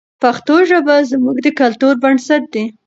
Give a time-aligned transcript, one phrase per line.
[0.21, 2.65] پښتو ژبه زموږ د کلتور بنسټ دی.